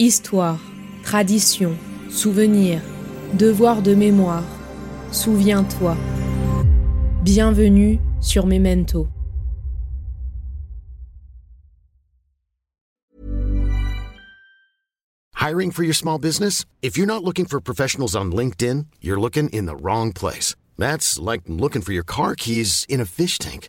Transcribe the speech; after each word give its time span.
Histoire, 0.00 0.58
tradition, 1.04 1.78
souvenir, 2.10 2.82
devoir 3.34 3.80
de 3.80 3.94
mémoire. 3.94 4.42
Souviens-toi. 5.12 5.96
Bienvenue 7.22 8.00
sur 8.20 8.44
Memento. 8.44 9.06
Hiring 15.36 15.70
for 15.70 15.84
your 15.84 15.94
small 15.94 16.18
business? 16.18 16.64
If 16.82 16.98
you're 16.98 17.06
not 17.06 17.22
looking 17.22 17.44
for 17.44 17.60
professionals 17.60 18.16
on 18.16 18.32
LinkedIn, 18.32 18.86
you're 19.00 19.20
looking 19.20 19.48
in 19.50 19.66
the 19.66 19.76
wrong 19.76 20.12
place. 20.12 20.56
That's 20.76 21.20
like 21.20 21.42
looking 21.46 21.82
for 21.82 21.92
your 21.92 22.02
car 22.02 22.34
keys 22.34 22.84
in 22.88 22.98
a 23.00 23.04
fish 23.04 23.38
tank. 23.38 23.68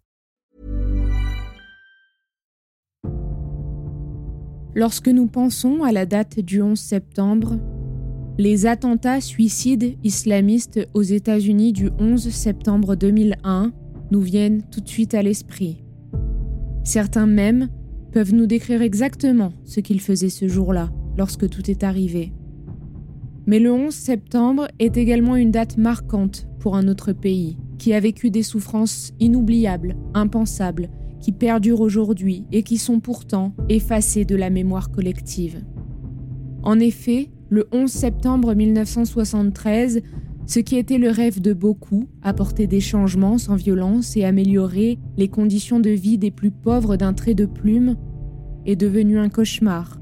Lorsque 4.73 5.09
nous 5.09 5.27
pensons 5.27 5.83
à 5.83 5.91
la 5.91 6.05
date 6.05 6.39
du 6.39 6.61
11 6.61 6.79
septembre, 6.79 7.59
les 8.37 8.65
attentats 8.65 9.19
suicides 9.19 9.97
islamistes 10.03 10.87
aux 10.93 11.01
États-Unis 11.01 11.73
du 11.73 11.89
11 11.99 12.29
septembre 12.29 12.95
2001 12.95 13.73
nous 14.11 14.21
viennent 14.21 14.63
tout 14.71 14.79
de 14.79 14.87
suite 14.87 15.13
à 15.13 15.21
l'esprit. 15.21 15.83
Certains 16.85 17.27
même 17.27 17.67
peuvent 18.13 18.33
nous 18.33 18.45
décrire 18.45 18.81
exactement 18.81 19.51
ce 19.65 19.81
qu'ils 19.81 19.99
faisaient 19.99 20.29
ce 20.29 20.47
jour-là, 20.47 20.89
lorsque 21.17 21.49
tout 21.49 21.69
est 21.69 21.83
arrivé. 21.83 22.31
Mais 23.45 23.59
le 23.59 23.73
11 23.73 23.93
septembre 23.93 24.67
est 24.79 24.95
également 24.95 25.35
une 25.35 25.51
date 25.51 25.77
marquante 25.77 26.47
pour 26.59 26.77
un 26.77 26.87
autre 26.87 27.11
pays, 27.11 27.57
qui 27.77 27.93
a 27.93 27.99
vécu 27.99 28.31
des 28.31 28.43
souffrances 28.43 29.11
inoubliables, 29.19 29.97
impensables, 30.13 30.89
qui 31.21 31.31
perdurent 31.31 31.81
aujourd'hui 31.81 32.45
et 32.51 32.63
qui 32.63 32.77
sont 32.77 32.99
pourtant 32.99 33.53
effacées 33.69 34.25
de 34.25 34.35
la 34.35 34.49
mémoire 34.49 34.91
collective. 34.91 35.63
En 36.63 36.79
effet, 36.79 37.29
le 37.49 37.67
11 37.71 37.89
septembre 37.89 38.53
1973, 38.53 40.01
ce 40.47 40.59
qui 40.59 40.77
était 40.77 40.97
le 40.97 41.09
rêve 41.09 41.41
de 41.41 41.53
beaucoup, 41.53 42.07
apporter 42.21 42.67
des 42.67 42.79
changements 42.79 43.37
sans 43.37 43.55
violence 43.55 44.17
et 44.17 44.25
améliorer 44.25 44.99
les 45.17 45.27
conditions 45.27 45.79
de 45.79 45.89
vie 45.89 46.17
des 46.17 46.31
plus 46.31 46.51
pauvres 46.51 46.97
d'un 46.97 47.13
trait 47.13 47.33
de 47.33 47.45
plume, 47.45 47.95
est 48.65 48.75
devenu 48.75 49.17
un 49.17 49.29
cauchemar. 49.29 49.99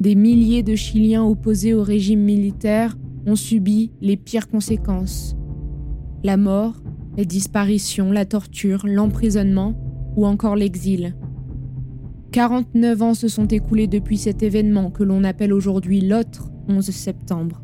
Des 0.00 0.14
milliers 0.14 0.62
de 0.62 0.74
Chiliens 0.74 1.24
opposés 1.24 1.74
au 1.74 1.82
régime 1.82 2.20
militaire 2.20 2.96
ont 3.26 3.36
subi 3.36 3.92
les 4.00 4.16
pires 4.16 4.48
conséquences. 4.48 5.36
La 6.22 6.36
mort, 6.36 6.82
les 7.16 7.26
disparitions, 7.26 8.12
la 8.12 8.24
torture, 8.24 8.86
l'emprisonnement 8.86 9.74
ou 10.18 10.26
encore 10.26 10.56
l'exil. 10.56 11.14
49 12.32 13.02
ans 13.02 13.14
se 13.14 13.28
sont 13.28 13.46
écoulés 13.46 13.86
depuis 13.86 14.18
cet 14.18 14.42
événement 14.42 14.90
que 14.90 15.04
l'on 15.04 15.22
appelle 15.22 15.52
aujourd'hui 15.52 16.00
l'autre 16.00 16.50
11 16.68 16.84
septembre. 16.90 17.62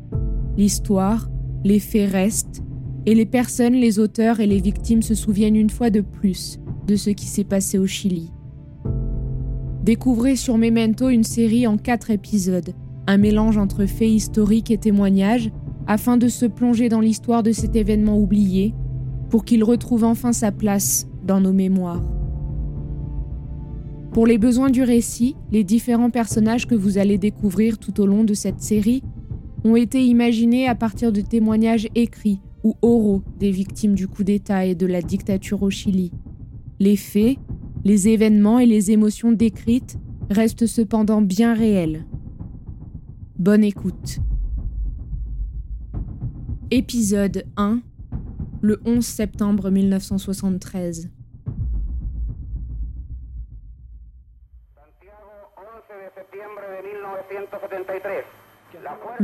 L'histoire, 0.56 1.28
les 1.64 1.80
faits 1.80 2.12
restent, 2.12 2.62
et 3.06 3.16
les 3.16 3.26
personnes, 3.26 3.74
les 3.74 3.98
auteurs 3.98 4.38
et 4.38 4.46
les 4.46 4.60
victimes 4.60 5.02
se 5.02 5.16
souviennent 5.16 5.56
une 5.56 5.68
fois 5.68 5.90
de 5.90 6.00
plus 6.00 6.60
de 6.86 6.94
ce 6.94 7.10
qui 7.10 7.26
s'est 7.26 7.42
passé 7.42 7.76
au 7.76 7.88
Chili. 7.88 8.30
Découvrez 9.82 10.36
sur 10.36 10.56
Memento 10.56 11.08
une 11.08 11.24
série 11.24 11.66
en 11.66 11.76
quatre 11.76 12.12
épisodes, 12.12 12.72
un 13.08 13.18
mélange 13.18 13.58
entre 13.58 13.84
faits 13.84 14.08
historiques 14.08 14.70
et 14.70 14.78
témoignages, 14.78 15.50
afin 15.88 16.16
de 16.16 16.28
se 16.28 16.46
plonger 16.46 16.88
dans 16.88 17.00
l'histoire 17.00 17.42
de 17.42 17.50
cet 17.50 17.74
événement 17.74 18.16
oublié, 18.16 18.74
pour 19.28 19.44
qu'il 19.44 19.64
retrouve 19.64 20.04
enfin 20.04 20.32
sa 20.32 20.52
place 20.52 21.08
dans 21.24 21.40
nos 21.40 21.52
mémoires. 21.52 22.04
Pour 24.14 24.28
les 24.28 24.38
besoins 24.38 24.70
du 24.70 24.84
récit, 24.84 25.34
les 25.50 25.64
différents 25.64 26.08
personnages 26.08 26.68
que 26.68 26.76
vous 26.76 26.98
allez 26.98 27.18
découvrir 27.18 27.78
tout 27.78 28.00
au 28.00 28.06
long 28.06 28.22
de 28.22 28.32
cette 28.32 28.60
série 28.60 29.02
ont 29.64 29.74
été 29.74 30.06
imaginés 30.06 30.68
à 30.68 30.76
partir 30.76 31.10
de 31.10 31.20
témoignages 31.20 31.88
écrits 31.96 32.40
ou 32.62 32.76
oraux 32.80 33.24
des 33.40 33.50
victimes 33.50 33.96
du 33.96 34.06
coup 34.06 34.22
d'État 34.22 34.66
et 34.66 34.76
de 34.76 34.86
la 34.86 35.02
dictature 35.02 35.64
au 35.64 35.70
Chili. 35.70 36.12
Les 36.78 36.94
faits, 36.94 37.38
les 37.82 38.06
événements 38.06 38.60
et 38.60 38.66
les 38.66 38.92
émotions 38.92 39.32
décrites 39.32 39.98
restent 40.30 40.66
cependant 40.66 41.20
bien 41.20 41.52
réels. 41.52 42.06
Bonne 43.36 43.64
écoute. 43.64 44.20
Épisode 46.70 47.46
1 47.56 47.80
Le 48.60 48.80
11 48.86 49.04
septembre 49.04 49.70
1973 49.70 51.10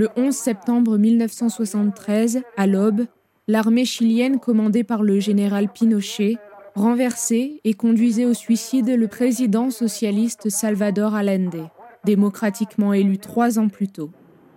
Le 0.01 0.09
11 0.17 0.35
septembre 0.35 0.97
1973, 0.97 2.41
à 2.57 2.67
l'aube, 2.67 3.05
l'armée 3.49 3.85
chilienne 3.85 4.39
commandée 4.39 4.83
par 4.83 5.03
le 5.03 5.21
général 5.21 5.71
Pinochet 5.71 6.39
renversait 6.75 7.61
et 7.65 7.75
conduisait 7.75 8.25
au 8.25 8.33
suicide 8.33 8.89
le 8.89 9.09
président 9.09 9.69
socialiste 9.69 10.49
Salvador 10.49 11.15
Allende, 11.15 11.69
démocratiquement 12.07 12.95
élu 12.95 13.19
trois 13.19 13.59
ans 13.59 13.69
plus 13.69 13.89
tôt. 13.89 14.11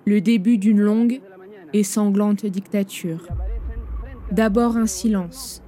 Le 0.05 0.21
début 0.21 0.57
d'une 0.57 0.79
longue 0.79 1.19
et 1.73 1.83
sanglante 1.83 2.45
dictature. 2.45 3.27
D'abord 4.31 4.77
un 4.77 4.87
silence. 4.87 5.61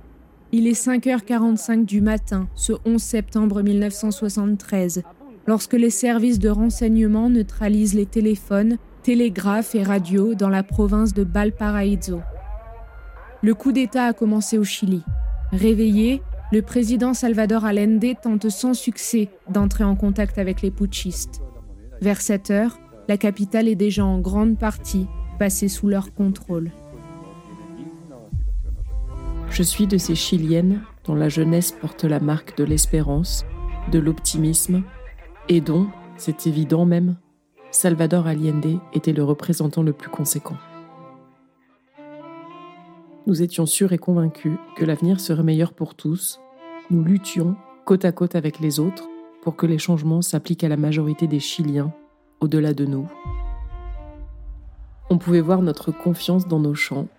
Il 0.53 0.67
est 0.67 0.87
5h45 0.87 1.83
du 1.83 1.99
matin, 1.99 2.47
ce 2.55 2.71
11 2.85 3.03
septembre 3.03 3.61
1973, 3.61 5.03
lorsque 5.47 5.73
les 5.73 5.89
services 5.89 6.39
de 6.39 6.47
renseignement 6.47 7.29
neutralisent 7.29 7.93
les 7.93 8.05
téléphones 8.05 8.77
télégraphe 9.05 9.75
et 9.75 9.83
radio 9.83 10.33
dans 10.33 10.49
la 10.49 10.63
province 10.63 11.13
de 11.13 11.21
Valparaíso. 11.21 12.21
Le 13.43 13.53
coup 13.53 13.71
d'État 13.71 14.05
a 14.05 14.13
commencé 14.13 14.57
au 14.57 14.63
Chili. 14.63 15.03
Réveillé, 15.51 16.23
le 16.51 16.63
président 16.63 17.13
Salvador 17.13 17.65
Allende 17.65 18.19
tente 18.19 18.49
sans 18.49 18.73
succès 18.73 19.29
d'entrer 19.47 19.83
en 19.83 19.95
contact 19.95 20.39
avec 20.39 20.63
les 20.63 20.71
putschistes. 20.71 21.43
Vers 22.01 22.19
7 22.19 22.49
heures, 22.49 22.79
la 23.07 23.17
capitale 23.17 23.67
est 23.67 23.75
déjà 23.75 24.03
en 24.03 24.17
grande 24.17 24.57
partie 24.57 25.05
passée 25.37 25.67
sous 25.67 25.87
leur 25.87 26.11
contrôle. 26.15 26.71
Je 29.51 29.61
suis 29.61 29.85
de 29.85 29.99
ces 29.99 30.15
Chiliennes 30.15 30.81
dont 31.03 31.13
la 31.13 31.29
jeunesse 31.29 31.71
porte 31.71 32.05
la 32.05 32.19
marque 32.19 32.57
de 32.57 32.63
l'espérance, 32.63 33.45
de 33.91 33.99
l'optimisme, 33.99 34.81
et 35.47 35.61
dont, 35.61 35.89
c'est 36.17 36.47
évident 36.47 36.85
même, 36.85 37.17
Salvador 37.75 38.25
Allende 38.25 38.79
était 38.93 39.11
le 39.11 39.21
représentant 39.21 39.83
le 39.83 39.91
plus 39.91 40.09
conséquent. 40.09 40.55
Nous 43.27 43.41
étions 43.41 43.65
sûrs 43.65 43.91
et 43.91 43.97
convaincus 43.97 44.53
que 44.77 44.85
l'avenir 44.85 45.19
serait 45.19 45.43
meilleur 45.43 45.73
pour 45.73 45.93
tous. 45.93 46.39
Nous 46.89 47.03
luttions 47.03 47.57
côte 47.83 48.05
à 48.05 48.13
côte 48.13 48.35
avec 48.35 48.61
les 48.61 48.79
autres 48.79 49.09
pour 49.43 49.57
que 49.57 49.65
les 49.65 49.77
changements 49.77 50.21
s'appliquent 50.21 50.63
à 50.63 50.69
la 50.69 50.77
majorité 50.77 51.27
des 51.27 51.41
Chiliens 51.41 51.91
au-delà 52.39 52.73
de 52.73 52.85
nous. 52.85 53.09
On 55.09 55.17
pouvait 55.17 55.41
voir 55.41 55.61
notre 55.61 55.91
confiance 55.91 56.47
dans 56.47 56.59
nos 56.59 56.75
chants, 56.75 57.09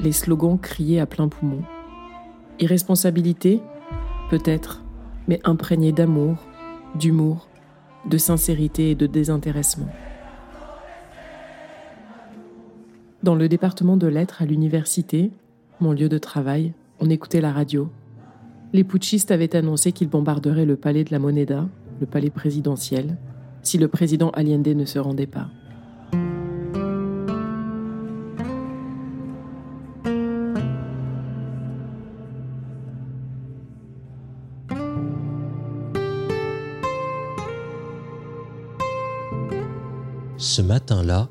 les 0.00 0.12
slogans 0.12 0.58
criés 0.58 0.98
à 0.98 1.04
plein 1.04 1.28
poumon. 1.28 1.62
Irresponsabilité 2.58 3.60
Peut-être, 4.30 4.82
mais 5.26 5.40
imprégné 5.44 5.92
d'amour, 5.92 6.36
d'humour 6.94 7.47
de 8.08 8.18
sincérité 8.18 8.90
et 8.90 8.94
de 8.94 9.06
désintéressement. 9.06 9.88
Dans 13.22 13.34
le 13.34 13.48
département 13.48 13.96
de 13.96 14.06
lettres 14.06 14.42
à 14.42 14.46
l'université, 14.46 15.30
mon 15.80 15.92
lieu 15.92 16.08
de 16.08 16.18
travail, 16.18 16.72
on 17.00 17.10
écoutait 17.10 17.40
la 17.40 17.52
radio. 17.52 17.90
Les 18.72 18.84
putschistes 18.84 19.30
avaient 19.30 19.56
annoncé 19.56 19.92
qu'ils 19.92 20.08
bombarderaient 20.08 20.64
le 20.64 20.76
palais 20.76 21.04
de 21.04 21.10
la 21.10 21.18
Moneda, 21.18 21.68
le 22.00 22.06
palais 22.06 22.30
présidentiel, 22.30 23.16
si 23.62 23.78
le 23.78 23.88
président 23.88 24.30
Allende 24.30 24.68
ne 24.68 24.84
se 24.84 24.98
rendait 24.98 25.26
pas. 25.26 25.48
Ce 40.58 40.62
matin-là, 40.64 41.28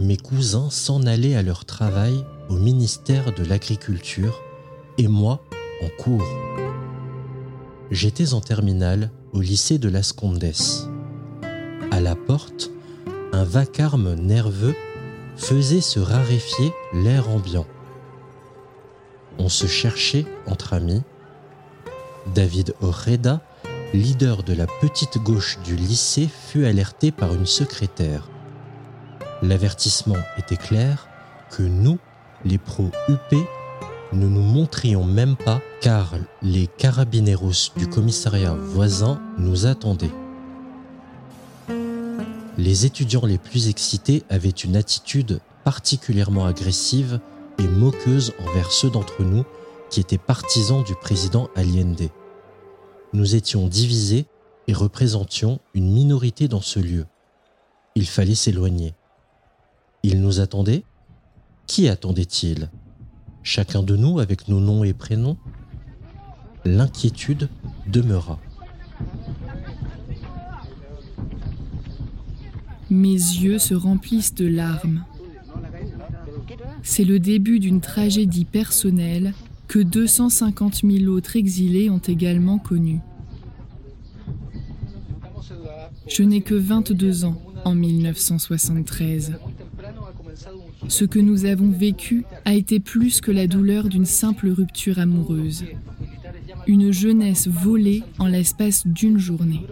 mes 0.00 0.18
cousins 0.18 0.68
s'en 0.68 1.06
allaient 1.06 1.34
à 1.34 1.40
leur 1.40 1.64
travail 1.64 2.26
au 2.50 2.56
ministère 2.56 3.34
de 3.34 3.42
l'Agriculture 3.42 4.42
et 4.98 5.08
moi 5.08 5.42
en 5.82 5.88
cours. 6.02 6.28
J'étais 7.90 8.34
en 8.34 8.42
terminale 8.42 9.10
au 9.32 9.40
lycée 9.40 9.78
de 9.78 9.88
Las 9.88 10.12
Condes. 10.12 10.52
À 11.90 12.00
la 12.02 12.14
porte, 12.16 12.70
un 13.32 13.44
vacarme 13.44 14.12
nerveux 14.12 14.74
faisait 15.38 15.80
se 15.80 15.98
raréfier 15.98 16.70
l'air 16.92 17.30
ambiant. 17.30 17.66
On 19.38 19.48
se 19.48 19.66
cherchait 19.66 20.26
entre 20.46 20.74
amis. 20.74 21.00
David 22.34 22.74
Oreda, 22.82 23.40
leader 23.94 24.42
de 24.42 24.52
la 24.52 24.66
petite 24.82 25.16
gauche 25.16 25.58
du 25.64 25.76
lycée, 25.76 26.28
fut 26.28 26.66
alerté 26.66 27.10
par 27.10 27.32
une 27.32 27.46
secrétaire. 27.46 28.28
L'avertissement 29.42 30.16
était 30.38 30.56
clair 30.56 31.08
que 31.50 31.62
nous, 31.62 31.98
les 32.44 32.58
pro-UP, 32.58 33.34
ne 34.12 34.26
nous 34.26 34.40
montrions 34.40 35.04
même 35.04 35.36
pas 35.36 35.60
car 35.80 36.14
les 36.42 36.66
carabineros 36.66 37.70
du 37.76 37.86
commissariat 37.86 38.54
voisin 38.54 39.20
nous 39.38 39.66
attendaient. 39.66 40.12
Les 42.56 42.86
étudiants 42.86 43.26
les 43.26 43.36
plus 43.36 43.68
excités 43.68 44.22
avaient 44.30 44.48
une 44.48 44.76
attitude 44.76 45.40
particulièrement 45.64 46.46
agressive 46.46 47.20
et 47.58 47.68
moqueuse 47.68 48.32
envers 48.38 48.72
ceux 48.72 48.88
d'entre 48.88 49.22
nous 49.22 49.44
qui 49.90 50.00
étaient 50.00 50.16
partisans 50.16 50.82
du 50.82 50.94
président 50.94 51.50
Allende. 51.54 52.08
Nous 53.12 53.34
étions 53.34 53.68
divisés 53.68 54.26
et 54.68 54.72
représentions 54.72 55.60
une 55.74 55.92
minorité 55.92 56.48
dans 56.48 56.62
ce 56.62 56.80
lieu. 56.80 57.06
Il 57.94 58.06
fallait 58.06 58.34
s'éloigner. 58.34 58.94
Ils 60.08 60.20
nous 60.20 60.38
attendaient 60.38 60.84
Qui 61.66 61.88
attendait-il? 61.88 62.70
Chacun 63.42 63.82
de 63.82 63.96
nous 63.96 64.20
avec 64.20 64.46
nos 64.46 64.60
noms 64.60 64.84
et 64.84 64.92
prénoms? 64.92 65.36
L'inquiétude 66.64 67.48
demeura. 67.88 68.38
Mes 72.88 73.14
yeux 73.14 73.58
se 73.58 73.74
remplissent 73.74 74.34
de 74.34 74.46
larmes. 74.46 75.04
C'est 76.84 77.02
le 77.02 77.18
début 77.18 77.58
d'une 77.58 77.80
tragédie 77.80 78.44
personnelle 78.44 79.34
que 79.66 79.80
250 79.80 80.82
000 80.84 81.12
autres 81.12 81.34
exilés 81.34 81.90
ont 81.90 81.98
également 81.98 82.58
connue. 82.58 83.00
Je 86.06 86.22
n'ai 86.22 86.42
que 86.42 86.54
22 86.54 87.24
ans 87.24 87.42
en 87.64 87.74
1973. 87.74 89.32
Ce 90.88 91.04
que 91.04 91.18
nous 91.18 91.44
avons 91.44 91.70
vécu 91.70 92.24
a 92.44 92.54
été 92.54 92.80
plus 92.80 93.20
que 93.20 93.30
la 93.30 93.46
douleur 93.46 93.88
d'une 93.88 94.04
simple 94.04 94.48
rupture 94.48 94.98
amoureuse. 94.98 95.64
Une 96.66 96.92
jeunesse 96.92 97.48
volée 97.48 98.02
en 98.18 98.26
l'espace 98.26 98.86
d'une 98.86 99.18
journée. 99.18 99.62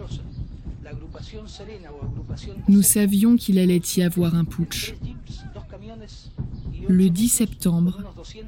Nous 2.67 2.81
savions 2.81 3.35
qu'il 3.35 3.59
allait 3.59 3.81
y 3.97 4.01
avoir 4.01 4.35
un 4.35 4.45
putsch. 4.45 4.95
Le 6.87 7.09
10 7.09 7.29
septembre, 7.29 8.01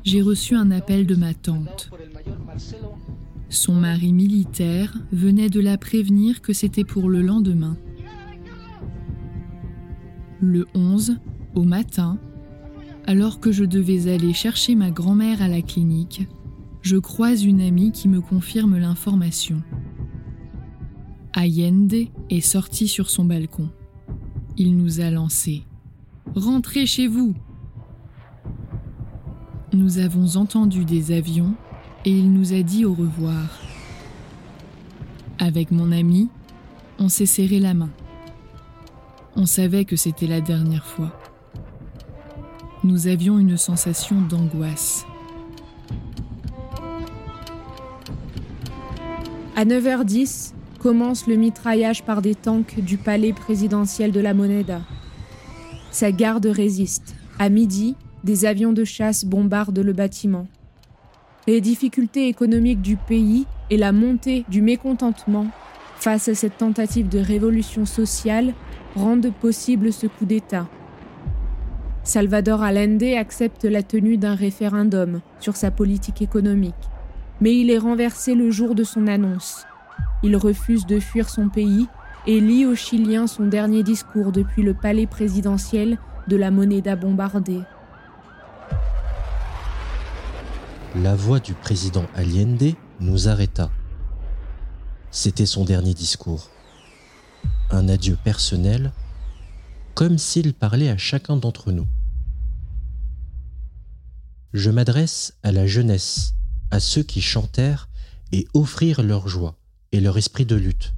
j'ai 0.03 0.21
reçu 0.21 0.55
un 0.55 0.71
appel 0.71 1.05
de 1.05 1.15
ma 1.15 1.33
tante. 1.33 1.89
Son 3.49 3.73
mari 3.73 4.11
militaire 4.13 4.93
venait 5.11 5.49
de 5.49 5.61
la 5.61 5.77
prévenir 5.77 6.41
que 6.41 6.53
c'était 6.53 6.83
pour 6.83 7.09
le 7.09 7.21
lendemain. 7.21 7.77
Le 10.41 10.67
11, 10.75 11.17
au 11.55 11.63
matin, 11.63 12.19
alors 13.07 13.39
que 13.39 13.53
je 13.53 13.63
devais 13.63 14.13
aller 14.13 14.33
chercher 14.33 14.75
ma 14.75 14.91
grand-mère 14.91 15.41
à 15.41 15.47
la 15.47 15.61
clinique, 15.61 16.27
je 16.81 16.97
croise 16.97 17.45
une 17.45 17.61
amie 17.61 17.93
qui 17.93 18.09
me 18.09 18.19
confirme 18.19 18.77
l'information. 18.77 19.63
Allende 21.31 22.09
est 22.29 22.41
sorti 22.41 22.89
sur 22.89 23.09
son 23.09 23.23
balcon. 23.23 23.69
Il 24.57 24.75
nous 24.75 24.99
a 24.99 25.09
lancé 25.09 25.63
Rentrez 26.35 26.85
chez 26.85 27.07
vous 27.07 27.33
Nous 29.71 29.99
avons 29.99 30.35
entendu 30.35 30.83
des 30.83 31.13
avions 31.13 31.53
et 32.03 32.11
il 32.11 32.33
nous 32.33 32.53
a 32.53 32.61
dit 32.61 32.83
au 32.83 32.93
revoir. 32.93 33.61
Avec 35.39 35.71
mon 35.71 35.93
ami, 35.93 36.27
on 36.99 37.07
s'est 37.07 37.25
serré 37.25 37.59
la 37.59 37.73
main. 37.73 37.91
On 39.37 39.45
savait 39.45 39.85
que 39.85 39.95
c'était 39.95 40.27
la 40.27 40.41
dernière 40.41 40.85
fois 40.85 41.17
nous 42.87 43.07
avions 43.07 43.37
une 43.37 43.57
sensation 43.57 44.15
d'angoisse. 44.21 45.05
À 49.57 49.65
9h10 49.65 50.53
commence 50.79 51.27
le 51.27 51.35
mitraillage 51.35 52.03
par 52.03 52.21
des 52.21 52.33
tanks 52.33 52.79
du 52.79 52.97
palais 52.97 53.33
présidentiel 53.33 54.11
de 54.11 54.21
la 54.21 54.33
Moneda. 54.33 54.81
Sa 55.91 56.11
garde 56.11 56.45
résiste. 56.45 57.15
À 57.39 57.49
midi, 57.49 57.95
des 58.23 58.45
avions 58.45 58.71
de 58.71 58.85
chasse 58.85 59.25
bombardent 59.25 59.79
le 59.79 59.93
bâtiment. 59.93 60.47
Les 61.45 61.59
difficultés 61.59 62.27
économiques 62.27 62.81
du 62.81 62.95
pays 62.95 63.45
et 63.69 63.77
la 63.77 63.91
montée 63.91 64.45
du 64.47 64.61
mécontentement 64.61 65.47
face 65.97 66.29
à 66.29 66.35
cette 66.35 66.57
tentative 66.57 67.09
de 67.09 67.19
révolution 67.19 67.85
sociale 67.85 68.53
rendent 68.95 69.33
possible 69.41 69.91
ce 69.91 70.07
coup 70.07 70.25
d'État. 70.25 70.67
Salvador 72.07 72.63
Allende 72.63 73.03
accepte 73.17 73.65
la 73.65 73.83
tenue 73.83 74.15
d'un 74.15 74.33
référendum 74.33 75.19
sur 75.41 75.57
sa 75.57 75.71
politique 75.71 76.21
économique, 76.21 76.73
mais 77.41 77.53
il 77.53 77.69
est 77.69 77.77
renversé 77.77 78.33
le 78.33 78.49
jour 78.49 78.75
de 78.75 78.85
son 78.85 79.07
annonce. 79.07 79.65
Il 80.23 80.37
refuse 80.37 80.85
de 80.85 81.01
fuir 81.01 81.29
son 81.29 81.49
pays 81.49 81.85
et 82.25 82.39
lit 82.39 82.65
aux 82.65 82.75
Chiliens 82.75 83.27
son 83.27 83.47
dernier 83.47 83.83
discours 83.83 84.31
depuis 84.31 84.63
le 84.63 84.73
palais 84.73 85.05
présidentiel 85.05 85.97
de 86.29 86.37
la 86.37 86.49
Moneda 86.49 86.95
bombardée. 86.95 87.59
La 90.95 91.13
voix 91.13 91.41
du 91.41 91.55
président 91.55 92.05
Allende 92.15 92.73
nous 93.01 93.27
arrêta. 93.27 93.69
C'était 95.11 95.45
son 95.45 95.65
dernier 95.65 95.93
discours. 95.93 96.47
Un 97.69 97.89
adieu 97.89 98.17
personnel, 98.23 98.93
comme 99.93 100.17
s'il 100.17 100.53
parlait 100.53 100.89
à 100.89 100.95
chacun 100.95 101.35
d'entre 101.35 101.73
nous 101.73 101.85
je 104.57 104.71
m'adresse 104.71 105.37
à 105.43 105.51
la 105.51 105.67
jeunesse, 105.67 106.33
à 106.71 106.79
ceux 106.79 107.03
qui 107.03 107.21
chantèrent 107.21 107.89
et 108.31 108.47
offrirent 108.53 109.03
leur 109.03 109.27
joie 109.27 109.55
et 109.91 109.99
leur 109.99 110.17
esprit 110.17 110.45
de 110.45 110.55
lutte. 110.55 110.95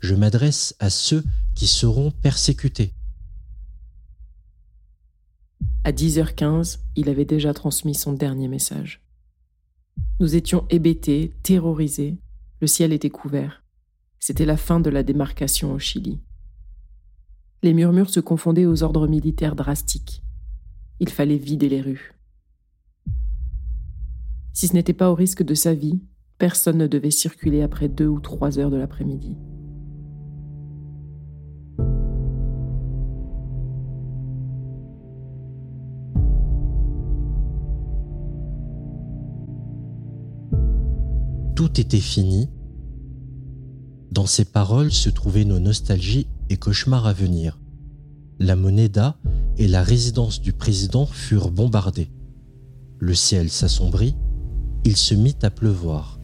Je 0.00 0.14
m'adresse 0.14 0.74
à 0.80 0.90
ceux 0.90 1.24
qui 1.54 1.66
seront 1.66 2.10
persécutés. 2.10 2.92
À 5.84 5.92
10h15, 5.92 6.78
il 6.96 7.08
avait 7.08 7.24
déjà 7.24 7.54
transmis 7.54 7.94
son 7.94 8.12
dernier 8.12 8.48
message. 8.48 9.00
Nous 10.20 10.36
étions 10.36 10.66
hébétés, 10.70 11.32
terrorisés, 11.42 12.18
le 12.60 12.66
ciel 12.66 12.92
était 12.92 13.10
couvert. 13.10 13.64
C'était 14.20 14.44
la 14.44 14.56
fin 14.56 14.78
de 14.78 14.90
la 14.90 15.02
démarcation 15.02 15.72
au 15.72 15.78
Chili. 15.78 16.20
Les 17.62 17.72
murmures 17.72 18.10
se 18.10 18.20
confondaient 18.20 18.66
aux 18.66 18.82
ordres 18.82 19.08
militaires 19.08 19.56
drastiques. 19.56 20.22
Il 21.02 21.10
fallait 21.10 21.36
vider 21.36 21.68
les 21.68 21.80
rues. 21.80 22.14
Si 24.52 24.68
ce 24.68 24.74
n'était 24.74 24.92
pas 24.92 25.10
au 25.10 25.16
risque 25.16 25.42
de 25.42 25.52
sa 25.52 25.74
vie, 25.74 26.00
personne 26.38 26.78
ne 26.78 26.86
devait 26.86 27.10
circuler 27.10 27.60
après 27.60 27.88
deux 27.88 28.06
ou 28.06 28.20
trois 28.20 28.60
heures 28.60 28.70
de 28.70 28.76
l'après-midi. 28.76 29.36
Tout 41.56 41.80
était 41.80 41.98
fini. 41.98 42.48
Dans 44.12 44.26
ces 44.26 44.44
paroles 44.44 44.92
se 44.92 45.10
trouvaient 45.10 45.44
nos 45.44 45.58
nostalgies 45.58 46.28
et 46.48 46.56
cauchemars 46.56 47.08
à 47.08 47.12
venir. 47.12 47.58
La 48.38 48.54
Moneda 48.54 49.16
et 49.58 49.68
la 49.68 49.82
résidence 49.82 50.40
du 50.40 50.52
président 50.52 51.06
furent 51.06 51.50
bombardées. 51.50 52.10
Le 52.98 53.14
ciel 53.14 53.50
s'assombrit, 53.50 54.14
il 54.84 54.96
se 54.96 55.14
mit 55.14 55.36
à 55.42 55.50
pleuvoir. 55.50 56.18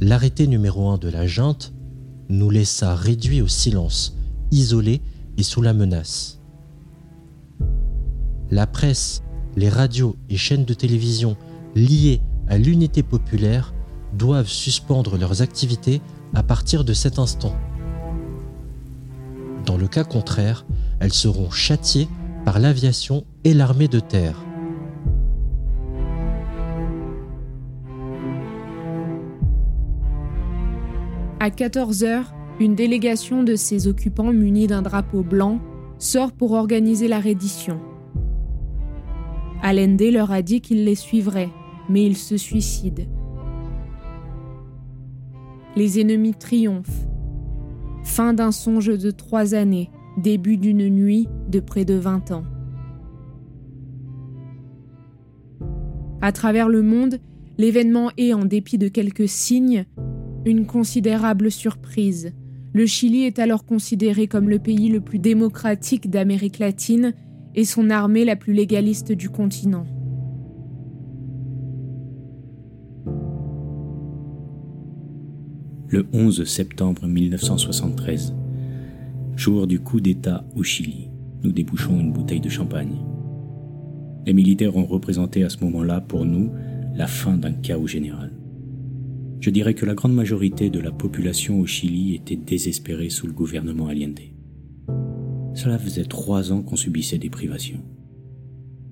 L'arrêté 0.00 0.46
numéro 0.46 0.90
1 0.90 0.98
de 0.98 1.08
la 1.08 1.26
junte 1.26 1.72
nous 2.28 2.50
laissa 2.50 2.94
réduits 2.94 3.42
au 3.42 3.48
silence, 3.48 4.16
isolés 4.50 5.00
et 5.38 5.42
sous 5.42 5.62
la 5.62 5.72
menace. 5.74 6.40
La 8.50 8.66
presse, 8.66 9.22
les 9.56 9.68
radios 9.68 10.16
et 10.28 10.36
chaînes 10.36 10.64
de 10.64 10.74
télévision 10.74 11.36
liées 11.74 12.20
à 12.48 12.58
l'unité 12.58 13.02
populaire 13.02 13.72
doivent 14.12 14.48
suspendre 14.48 15.16
leurs 15.16 15.40
activités 15.40 16.02
à 16.34 16.42
partir 16.42 16.84
de 16.84 16.92
cet 16.92 17.18
instant. 17.18 17.54
Dans 19.64 19.76
le 19.76 19.86
cas 19.86 20.04
contraire, 20.04 20.66
elles 21.00 21.12
seront 21.12 21.50
châtiées 21.50 22.08
par 22.44 22.58
l'aviation 22.58 23.24
et 23.44 23.54
l'armée 23.54 23.88
de 23.88 24.00
terre. 24.00 24.44
À 31.38 31.50
14 31.50 32.04
heures, 32.04 32.34
une 32.60 32.74
délégation 32.74 33.42
de 33.42 33.56
ses 33.56 33.88
occupants 33.88 34.32
munis 34.32 34.66
d'un 34.66 34.82
drapeau 34.82 35.22
blanc 35.22 35.60
sort 35.98 36.32
pour 36.32 36.52
organiser 36.52 37.08
la 37.08 37.20
reddition. 37.20 37.80
Allende 39.62 40.02
leur 40.02 40.32
a 40.32 40.42
dit 40.42 40.60
qu'il 40.60 40.84
les 40.84 40.94
suivrait, 40.94 41.50
mais 41.88 42.04
ils 42.04 42.16
se 42.16 42.36
suicident. 42.36 43.04
Les 45.76 46.00
ennemis 46.00 46.34
triomphent. 46.34 47.06
Fin 48.04 48.34
d'un 48.34 48.52
songe 48.52 48.98
de 48.98 49.10
trois 49.10 49.54
années, 49.54 49.90
début 50.18 50.56
d'une 50.56 50.88
nuit 50.88 51.28
de 51.48 51.60
près 51.60 51.84
de 51.84 51.94
20 51.94 52.32
ans. 52.32 52.44
À 56.20 56.32
travers 56.32 56.68
le 56.68 56.82
monde, 56.82 57.18
l'événement 57.58 58.10
est, 58.16 58.32
en 58.32 58.44
dépit 58.44 58.78
de 58.78 58.88
quelques 58.88 59.28
signes, 59.28 59.86
une 60.44 60.66
considérable 60.66 61.50
surprise. 61.50 62.32
Le 62.72 62.86
Chili 62.86 63.24
est 63.24 63.38
alors 63.38 63.64
considéré 63.64 64.26
comme 64.26 64.48
le 64.48 64.58
pays 64.58 64.88
le 64.88 65.00
plus 65.00 65.18
démocratique 65.18 66.10
d'Amérique 66.10 66.58
latine 66.58 67.12
et 67.54 67.64
son 67.64 67.90
armée 67.90 68.24
la 68.24 68.36
plus 68.36 68.52
légaliste 68.52 69.12
du 69.12 69.28
continent. 69.30 69.84
Le 75.92 76.06
11 76.14 76.44
septembre 76.44 77.06
1973, 77.06 78.34
jour 79.36 79.66
du 79.66 79.78
coup 79.78 80.00
d'État 80.00 80.42
au 80.56 80.62
Chili, 80.62 81.10
nous 81.44 81.52
débouchons 81.52 82.00
une 82.00 82.14
bouteille 82.14 82.40
de 82.40 82.48
champagne. 82.48 82.96
Les 84.24 84.32
militaires 84.32 84.74
ont 84.78 84.86
représenté 84.86 85.44
à 85.44 85.50
ce 85.50 85.62
moment-là 85.62 86.00
pour 86.00 86.24
nous 86.24 86.50
la 86.94 87.06
fin 87.06 87.36
d'un 87.36 87.52
chaos 87.52 87.86
général. 87.86 88.32
Je 89.40 89.50
dirais 89.50 89.74
que 89.74 89.84
la 89.84 89.92
grande 89.92 90.14
majorité 90.14 90.70
de 90.70 90.80
la 90.80 90.92
population 90.92 91.60
au 91.60 91.66
Chili 91.66 92.14
était 92.14 92.36
désespérée 92.36 93.10
sous 93.10 93.26
le 93.26 93.34
gouvernement 93.34 93.88
Allende. 93.88 94.20
Cela 95.52 95.78
faisait 95.78 96.04
trois 96.04 96.52
ans 96.52 96.62
qu'on 96.62 96.76
subissait 96.76 97.18
des 97.18 97.28
privations. 97.28 97.84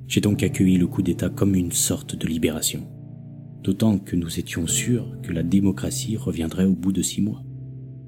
J'ai 0.07 0.21
donc 0.21 0.42
accueilli 0.42 0.76
le 0.76 0.87
coup 0.87 1.00
d'État 1.00 1.30
comme 1.30 1.54
une 1.54 1.73
sorte 1.73 2.14
de 2.14 2.26
libération, 2.26 2.87
d'autant 3.62 3.99
que 3.99 4.17
nous 4.17 4.38
étions 4.38 4.67
sûrs 4.67 5.17
que 5.23 5.33
la 5.33 5.43
démocratie 5.43 6.17
reviendrait 6.17 6.64
au 6.64 6.75
bout 6.75 6.93
de 6.93 7.02
six 7.02 7.21
mois. 7.21 7.43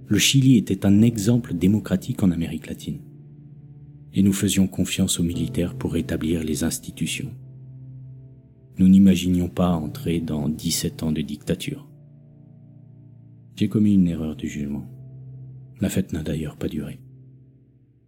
Le 0.07 0.19
Chili 0.19 0.57
était 0.57 0.87
un 0.87 1.03
exemple 1.03 1.55
démocratique 1.55 2.23
en 2.23 2.31
Amérique 2.31 2.67
latine, 2.67 3.01
et 4.15 4.23
nous 4.23 4.33
faisions 4.33 4.67
confiance 4.67 5.21
aux 5.21 5.25
militaires 5.25 5.75
pour 5.75 5.93
rétablir 5.93 6.43
les 6.45 6.65
institutions. 6.65 7.33
Nous 8.79 8.89
n'imaginions 8.89 9.49
pas 9.49 9.71
entrer 9.71 10.21
dans 10.21 10.49
17 10.49 11.03
ans 11.03 11.13
de 11.13 11.21
dictature. 11.21 11.89
J'ai 13.57 13.69
commis 13.69 13.95
une 13.95 14.09
erreur 14.09 14.35
de 14.35 14.47
jugement. 14.47 14.87
La 15.81 15.89
fête 15.89 16.13
n'a 16.13 16.23
d'ailleurs 16.23 16.57
pas 16.57 16.69
duré. 16.69 17.01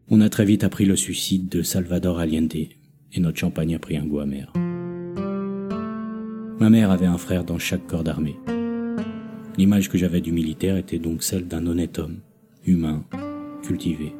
On 0.09 0.21
a 0.21 0.29
très 0.29 0.45
vite 0.45 0.65
appris 0.65 0.85
le 0.85 0.97
suicide 0.97 1.49
de 1.49 1.63
Salvador 1.63 2.19
Allende 2.19 2.55
et 2.55 3.21
notre 3.21 3.39
champagne 3.39 3.75
a 3.75 3.79
pris 3.79 3.97
un 3.97 4.07
goût 4.07 4.21
amer. 4.21 4.53
Ma 6.61 6.71
mère 6.71 6.93
avait 6.93 7.07
un 7.07 7.19
frère 7.19 7.45
dans 7.45 7.59
chaque 7.59 7.87
corps 7.87 8.05
d'armée. 8.05 8.39
L'image 9.57 9.89
que 9.89 9.99
j'avais 9.99 10.21
du 10.21 10.31
militaire 10.31 10.77
était 10.77 11.01
donc 11.01 11.23
celle 11.23 11.49
d'un 11.49 11.67
honnête 11.67 11.99
homme, 11.99 12.19
humain, 12.65 13.05
cultivé. 13.63 14.15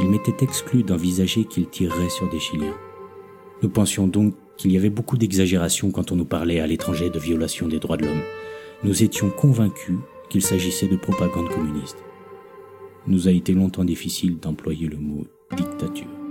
Il 0.00 0.10
m'était 0.10 0.44
exclu 0.44 0.82
d'envisager 0.82 1.44
qu'il 1.44 1.68
tirerait 1.68 2.08
sur 2.08 2.28
des 2.28 2.40
Chiliens. 2.40 2.74
Nous 3.62 3.68
pensions 3.68 4.08
donc 4.08 4.34
qu'il 4.56 4.72
y 4.72 4.76
avait 4.76 4.90
beaucoup 4.90 5.16
d'exagération 5.16 5.92
quand 5.92 6.10
on 6.10 6.16
nous 6.16 6.24
parlait 6.24 6.60
à 6.60 6.66
l'étranger 6.66 7.08
de 7.08 7.18
violation 7.18 7.68
des 7.68 7.78
droits 7.78 7.96
de 7.96 8.06
l'homme, 8.06 8.22
nous 8.82 9.04
étions 9.04 9.30
convaincus 9.30 9.98
qu'il 10.28 10.42
s'agissait 10.42 10.88
de 10.88 10.96
propagande 10.96 11.48
communiste. 11.48 11.98
Nous 13.06 13.28
a 13.28 13.32
été 13.32 13.52
longtemps 13.52 13.84
difficile 13.84 14.38
d'employer 14.38 14.88
le 14.88 14.96
mot 14.96 15.24
dictature. 15.56 16.21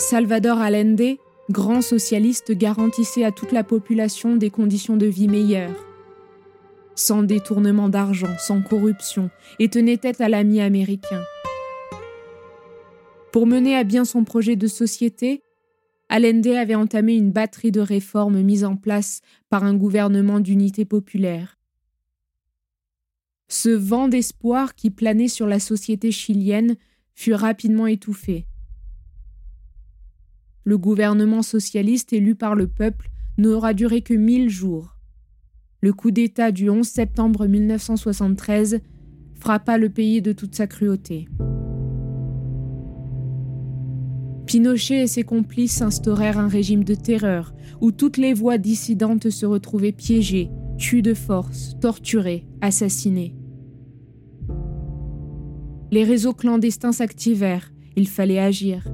Salvador 0.00 0.58
Allende, 0.58 1.18
grand 1.50 1.82
socialiste, 1.82 2.52
garantissait 2.52 3.22
à 3.22 3.32
toute 3.32 3.52
la 3.52 3.62
population 3.62 4.34
des 4.34 4.48
conditions 4.48 4.96
de 4.96 5.04
vie 5.04 5.28
meilleures, 5.28 5.86
sans 6.94 7.22
détournement 7.22 7.90
d'argent, 7.90 8.34
sans 8.38 8.62
corruption, 8.62 9.28
et 9.58 9.68
tenait 9.68 9.98
tête 9.98 10.22
à 10.22 10.30
l'ami 10.30 10.62
américain. 10.62 11.22
Pour 13.30 13.46
mener 13.46 13.76
à 13.76 13.84
bien 13.84 14.06
son 14.06 14.24
projet 14.24 14.56
de 14.56 14.66
société, 14.68 15.42
Allende 16.08 16.46
avait 16.46 16.74
entamé 16.74 17.14
une 17.14 17.30
batterie 17.30 17.70
de 17.70 17.82
réformes 17.82 18.40
mises 18.40 18.64
en 18.64 18.76
place 18.76 19.20
par 19.50 19.64
un 19.64 19.74
gouvernement 19.74 20.40
d'unité 20.40 20.86
populaire. 20.86 21.58
Ce 23.48 23.68
vent 23.68 24.08
d'espoir 24.08 24.74
qui 24.74 24.88
planait 24.88 25.28
sur 25.28 25.46
la 25.46 25.60
société 25.60 26.10
chilienne 26.10 26.76
fut 27.14 27.34
rapidement 27.34 27.86
étouffé. 27.86 28.46
Le 30.64 30.76
gouvernement 30.76 31.42
socialiste 31.42 32.12
élu 32.12 32.34
par 32.34 32.54
le 32.54 32.66
peuple 32.66 33.10
n'aura 33.38 33.72
duré 33.72 34.02
que 34.02 34.14
mille 34.14 34.50
jours. 34.50 34.96
Le 35.80 35.92
coup 35.94 36.10
d'État 36.10 36.52
du 36.52 36.68
11 36.68 36.86
septembre 36.86 37.46
1973 37.46 38.80
frappa 39.34 39.78
le 39.78 39.88
pays 39.88 40.20
de 40.20 40.32
toute 40.32 40.54
sa 40.54 40.66
cruauté. 40.66 41.28
Pinochet 44.44 45.04
et 45.04 45.06
ses 45.06 45.22
complices 45.22 45.80
instaurèrent 45.80 46.38
un 46.38 46.48
régime 46.48 46.84
de 46.84 46.94
terreur 46.94 47.54
où 47.80 47.92
toutes 47.92 48.18
les 48.18 48.34
voix 48.34 48.58
dissidentes 48.58 49.30
se 49.30 49.46
retrouvaient 49.46 49.92
piégées, 49.92 50.50
tuées 50.76 51.02
de 51.02 51.14
force, 51.14 51.76
torturées, 51.80 52.44
assassinées. 52.60 53.34
Les 55.90 56.04
réseaux 56.04 56.34
clandestins 56.34 56.92
s'activèrent, 56.92 57.72
il 57.96 58.08
fallait 58.08 58.38
agir. 58.38 58.84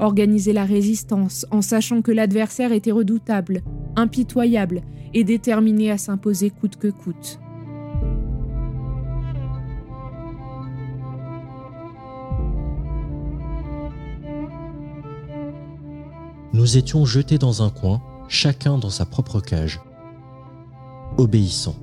Organiser 0.00 0.52
la 0.52 0.64
résistance 0.64 1.46
en 1.50 1.62
sachant 1.62 2.02
que 2.02 2.12
l'adversaire 2.12 2.72
était 2.72 2.92
redoutable, 2.92 3.62
impitoyable 3.96 4.82
et 5.12 5.24
déterminé 5.24 5.90
à 5.90 5.98
s'imposer 5.98 6.50
coûte 6.50 6.76
que 6.76 6.88
coûte. 6.88 7.38
nous 16.54 16.78
étions 16.78 17.04
jetés 17.04 17.36
dans 17.36 17.62
un 17.62 17.68
coin, 17.68 18.00
chacun 18.28 18.78
dans 18.78 18.88
sa 18.88 19.04
propre 19.04 19.40
cage, 19.40 19.80
obéissant. 21.18 21.74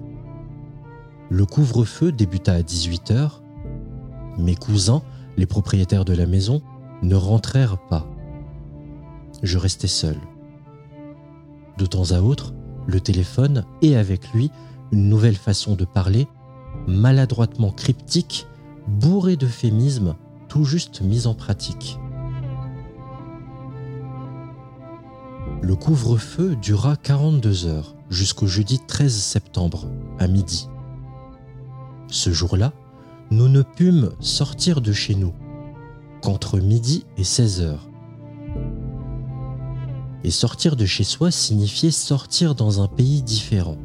Le 1.29 1.45
couvre-feu 1.45 2.13
débuta 2.13 2.53
à 2.53 2.63
18 2.63 3.11
heures. 3.11 3.43
Mes 4.39 4.55
cousins, 4.55 5.03
les 5.35 5.45
propriétaires 5.45 6.05
de 6.05 6.13
la 6.13 6.25
maison, 6.25 6.61
ne 7.01 7.15
rentrèrent 7.15 7.77
pas. 7.77 8.07
Je 9.43 9.57
restais 9.57 9.87
seul. 9.87 10.17
De 11.77 11.85
temps 11.85 12.11
à 12.11 12.21
autre, 12.21 12.53
le 12.87 12.99
téléphone 12.99 13.65
et 13.81 13.95
avec 13.95 14.33
lui 14.33 14.51
une 14.91 15.09
nouvelle 15.09 15.35
façon 15.35 15.75
de 15.75 15.85
parler, 15.85 16.27
maladroitement 16.87 17.71
cryptique, 17.71 18.47
bourrée 18.87 19.35
d'euphémismes, 19.35 20.15
tout 20.47 20.65
juste 20.65 21.01
mise 21.01 21.27
en 21.27 21.33
pratique. 21.33 21.97
Le 25.61 25.75
couvre-feu 25.75 26.55
dura 26.55 26.97
42 26.97 27.67
heures 27.67 27.95
jusqu'au 28.09 28.47
jeudi 28.47 28.79
13 28.85 29.13
septembre 29.13 29.87
à 30.19 30.27
midi. 30.27 30.67
Ce 32.07 32.31
jour-là, 32.31 32.73
nous 33.29 33.47
ne 33.47 33.61
pûmes 33.61 34.09
sortir 34.19 34.81
de 34.81 34.91
chez 34.91 35.15
nous 35.15 35.33
qu'entre 36.21 36.59
midi 36.59 37.05
et 37.17 37.23
16 37.23 37.61
heures. 37.61 37.89
Et 40.23 40.31
sortir 40.31 40.75
de 40.75 40.85
chez 40.85 41.03
soi 41.03 41.31
signifiait 41.31 41.91
sortir 41.91 42.53
dans 42.55 42.81
un 42.81 42.87
pays 42.87 43.23
différent. 43.23 43.77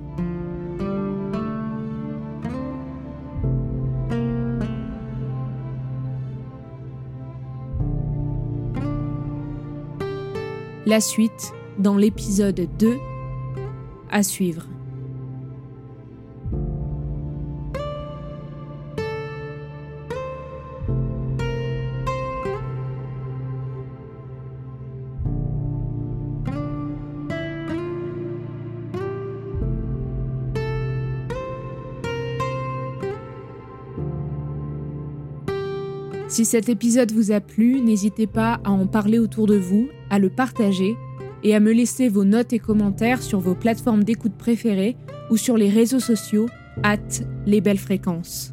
La 10.84 11.00
suite 11.00 11.52
dans 11.78 11.96
l'épisode 11.96 12.68
2 12.78 12.96
à 14.10 14.22
suivre. 14.22 14.66
Si 36.36 36.44
cet 36.44 36.68
épisode 36.68 37.12
vous 37.12 37.32
a 37.32 37.40
plu, 37.40 37.80
n'hésitez 37.80 38.26
pas 38.26 38.60
à 38.62 38.70
en 38.70 38.86
parler 38.86 39.18
autour 39.18 39.46
de 39.46 39.56
vous, 39.56 39.88
à 40.10 40.18
le 40.18 40.28
partager 40.28 40.94
et 41.42 41.54
à 41.54 41.60
me 41.60 41.72
laisser 41.72 42.10
vos 42.10 42.24
notes 42.24 42.52
et 42.52 42.58
commentaires 42.58 43.22
sur 43.22 43.40
vos 43.40 43.54
plateformes 43.54 44.04
d'écoute 44.04 44.34
préférées 44.36 44.98
ou 45.30 45.38
sur 45.38 45.56
les 45.56 45.70
réseaux 45.70 45.98
sociaux, 45.98 46.44
at 46.82 46.98
les 47.46 47.62
belles 47.62 47.78
fréquences. 47.78 48.52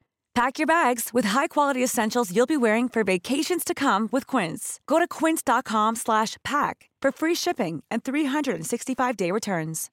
Pack 0.33 0.59
your 0.59 0.67
bags 0.67 1.09
with 1.13 1.25
high-quality 1.25 1.83
essentials 1.83 2.31
you'll 2.33 2.45
be 2.45 2.57
wearing 2.57 2.87
for 2.87 3.03
vacations 3.03 3.63
to 3.65 3.73
come 3.73 4.07
with 4.11 4.25
Quince. 4.27 4.79
Go 4.87 4.97
to 4.97 5.07
quince.com/pack 5.07 6.89
for 7.01 7.11
free 7.11 7.35
shipping 7.35 7.83
and 7.89 8.01
365-day 8.03 9.31
returns. 9.31 9.89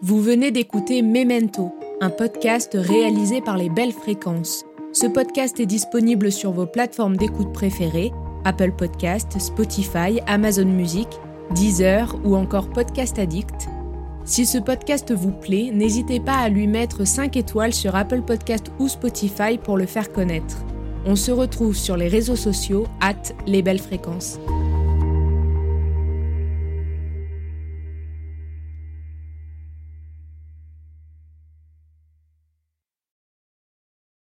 Vous 0.00 0.22
venez 0.22 0.52
d'écouter 0.52 1.02
Memento, 1.02 1.72
un 2.00 2.10
podcast 2.10 2.70
réalisé 2.74 3.40
par 3.40 3.56
les 3.56 3.68
Belles 3.68 3.92
Fréquences. 3.92 4.64
Ce 4.92 5.06
podcast 5.08 5.58
est 5.58 5.66
disponible 5.66 6.30
sur 6.30 6.52
vos 6.52 6.66
plateformes 6.66 7.16
d'écoute 7.16 7.52
préférées 7.52 8.12
Apple 8.44 8.72
Podcast, 8.72 9.38
Spotify, 9.40 10.20
Amazon 10.26 10.66
Music, 10.66 11.08
Deezer 11.50 12.14
ou 12.24 12.36
encore 12.36 12.70
Podcast 12.70 13.18
Addict. 13.18 13.68
Si 14.28 14.44
ce 14.44 14.58
podcast 14.58 15.10
vous 15.10 15.32
plaît, 15.32 15.70
n'hésitez 15.72 16.20
pas 16.20 16.36
à 16.36 16.50
lui 16.50 16.66
mettre 16.66 17.06
5 17.06 17.34
étoiles 17.38 17.72
sur 17.72 17.96
Apple 17.96 18.20
Podcast 18.20 18.70
ou 18.78 18.86
Spotify 18.86 19.56
pour 19.56 19.78
le 19.78 19.86
faire 19.86 20.12
connaître. 20.12 20.58
On 21.06 21.16
se 21.16 21.30
retrouve 21.30 21.74
sur 21.74 21.96
les 21.96 22.08
réseaux 22.08 22.36
sociaux, 22.36 22.86
at 23.00 23.14
les 23.46 23.62
belles 23.62 23.80
fréquences. 23.80 24.38